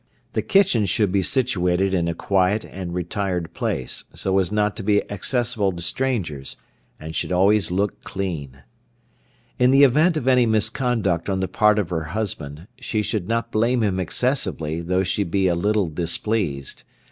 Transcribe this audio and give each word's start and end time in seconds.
The 0.33 0.41
kitchen 0.41 0.87
should 0.87 1.11
be 1.11 1.21
situated 1.21 1.93
in 1.93 2.07
a 2.07 2.15
quiet 2.15 2.65
and 2.65 2.91
retired 2.91 3.53
place, 3.53 4.05
so 4.15 4.39
as 4.39 4.51
not 4.51 4.75
to 4.77 4.83
be 4.83 5.07
accessible 5.11 5.71
to 5.73 5.81
strangers, 5.83 6.57
and 6.99 7.15
should 7.15 7.31
always 7.31 7.69
look 7.69 8.03
clean. 8.03 8.63
In 9.59 9.69
the 9.69 9.83
event 9.83 10.17
of 10.17 10.27
any 10.27 10.47
misconduct 10.47 11.29
on 11.29 11.39
the 11.39 11.47
part 11.47 11.77
of 11.77 11.89
her 11.91 12.05
husband, 12.17 12.65
she 12.79 13.03
should 13.03 13.27
not 13.27 13.51
blame 13.51 13.83
him 13.83 13.99
excessively 13.99 14.81
though 14.81 15.03
she 15.03 15.23
be 15.23 15.45
a 15.47 15.53
little 15.53 15.87
displeased. 15.87 16.83